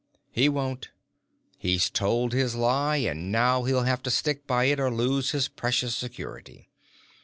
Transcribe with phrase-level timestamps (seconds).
[0.31, 0.89] "He won't.
[1.59, 5.47] He's told his lie, and now he'll have to stick by it or lose his
[5.47, 6.71] precious security.